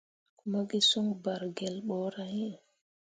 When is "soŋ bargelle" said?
0.89-1.81